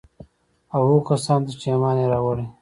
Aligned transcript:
او 0.73 0.79
هغو 0.87 0.97
کسان 1.09 1.39
ته 1.45 1.51
چي 1.59 1.67
ايمان 1.71 1.95
ئې 2.01 2.05
راوړى 2.13 2.45